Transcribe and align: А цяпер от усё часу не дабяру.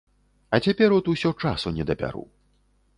А 0.55 0.59
цяпер 0.69 0.97
от 0.97 1.13
усё 1.15 1.35
часу 1.47 1.77
не 1.79 1.83
дабяру. 1.91 2.29